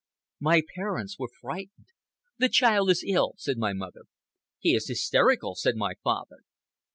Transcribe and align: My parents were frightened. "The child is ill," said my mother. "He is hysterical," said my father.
My 0.39 0.63
parents 0.73 1.19
were 1.19 1.27
frightened. 1.27 1.85
"The 2.39 2.49
child 2.49 2.89
is 2.89 3.03
ill," 3.05 3.33
said 3.37 3.59
my 3.59 3.73
mother. 3.73 4.05
"He 4.57 4.73
is 4.73 4.87
hysterical," 4.87 5.53
said 5.53 5.75
my 5.75 5.93
father. 6.03 6.37